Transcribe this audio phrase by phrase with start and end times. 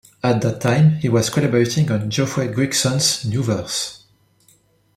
[0.23, 4.01] At that time he was collaborating on Geoffrey Grigson's "New Verse".